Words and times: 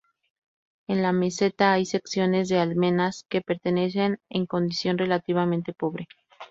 En 0.87 1.03
la 1.03 1.11
meseta, 1.11 1.73
hay 1.73 1.85
secciones 1.85 2.49
de 2.49 2.57
almenas 2.57 3.23
que 3.29 3.41
permanecen 3.41 4.19
en 4.29 4.47
condición 4.47 4.97
relativamente 4.97 5.73
pobre. 5.73 6.07